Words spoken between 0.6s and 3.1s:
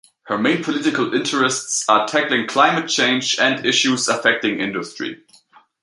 political interests are tackling climate